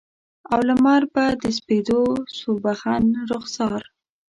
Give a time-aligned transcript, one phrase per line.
[0.51, 2.01] او لمر به د سپیدو
[2.37, 3.81] سوربخن رخسار